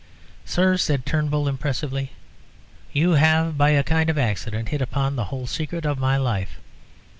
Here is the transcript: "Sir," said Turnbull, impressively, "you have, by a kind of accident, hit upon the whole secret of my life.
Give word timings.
"Sir," 0.45 0.77
said 0.77 1.05
Turnbull, 1.05 1.47
impressively, 1.47 2.13
"you 2.91 3.11
have, 3.11 3.55
by 3.55 3.69
a 3.69 3.83
kind 3.83 4.09
of 4.09 4.17
accident, 4.17 4.69
hit 4.69 4.81
upon 4.81 5.15
the 5.15 5.25
whole 5.25 5.45
secret 5.45 5.85
of 5.85 5.99
my 5.99 6.17
life. 6.17 6.59